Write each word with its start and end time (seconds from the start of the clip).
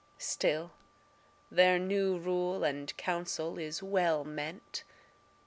Still 0.17 0.71
their 1.51 1.77
new 1.77 2.17
rule 2.17 2.63
and 2.63 2.97
council 2.97 3.59
is 3.59 3.83
well 3.83 4.23
meant. 4.25 4.83